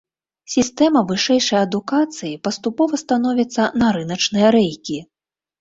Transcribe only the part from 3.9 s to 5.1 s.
рыначныя рэйкі.